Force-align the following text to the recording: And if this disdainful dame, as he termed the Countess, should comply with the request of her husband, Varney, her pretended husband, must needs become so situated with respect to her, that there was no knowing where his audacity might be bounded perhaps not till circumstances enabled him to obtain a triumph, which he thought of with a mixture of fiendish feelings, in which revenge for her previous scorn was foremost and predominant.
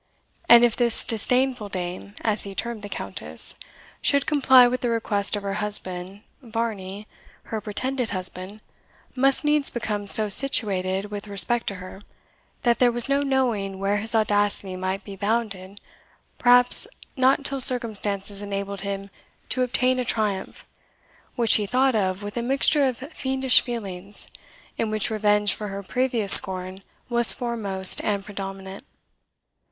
And 0.49 0.65
if 0.65 0.75
this 0.75 1.03
disdainful 1.03 1.69
dame, 1.69 2.15
as 2.23 2.41
he 2.41 2.55
termed 2.55 2.81
the 2.81 2.89
Countess, 2.89 3.53
should 4.01 4.25
comply 4.25 4.67
with 4.67 4.81
the 4.81 4.89
request 4.89 5.35
of 5.35 5.43
her 5.43 5.53
husband, 5.61 6.23
Varney, 6.41 7.07
her 7.53 7.61
pretended 7.61 8.09
husband, 8.09 8.61
must 9.15 9.45
needs 9.45 9.69
become 9.69 10.07
so 10.07 10.27
situated 10.27 11.11
with 11.11 11.27
respect 11.27 11.67
to 11.67 11.75
her, 11.75 12.01
that 12.63 12.79
there 12.79 12.91
was 12.91 13.09
no 13.09 13.21
knowing 13.21 13.77
where 13.77 13.97
his 13.97 14.15
audacity 14.15 14.75
might 14.75 15.03
be 15.03 15.15
bounded 15.15 15.79
perhaps 16.39 16.87
not 17.15 17.45
till 17.45 17.61
circumstances 17.61 18.41
enabled 18.41 18.81
him 18.81 19.11
to 19.49 19.61
obtain 19.61 19.99
a 19.99 20.03
triumph, 20.03 20.65
which 21.35 21.53
he 21.57 21.67
thought 21.67 21.93
of 21.93 22.23
with 22.23 22.35
a 22.37 22.41
mixture 22.41 22.85
of 22.85 22.97
fiendish 22.97 23.61
feelings, 23.61 24.29
in 24.79 24.89
which 24.89 25.11
revenge 25.11 25.53
for 25.53 25.67
her 25.67 25.83
previous 25.83 26.33
scorn 26.33 26.81
was 27.07 27.31
foremost 27.33 28.03
and 28.03 28.25
predominant. 28.25 28.83